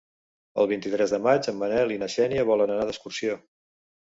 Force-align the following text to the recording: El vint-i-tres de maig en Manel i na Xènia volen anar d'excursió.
El 0.61 0.69
vint-i-tres 0.71 1.13
de 1.15 1.19
maig 1.27 1.49
en 1.53 1.59
Manel 1.65 1.93
i 1.97 1.99
na 2.05 2.09
Xènia 2.17 2.49
volen 2.51 2.77
anar 2.79 2.89
d'excursió. 2.91 3.37